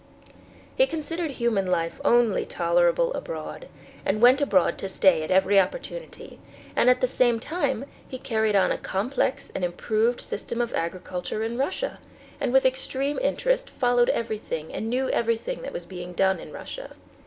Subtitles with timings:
[0.75, 3.67] He considered human life only tolerable abroad,
[4.03, 6.39] and went abroad to stay at every opportunity,
[6.75, 11.43] and at the same time he carried on a complex and improved system of agriculture
[11.43, 11.99] in Russia,
[12.39, 16.93] and with extreme interest followed everything and knew everything that was being done in Russia.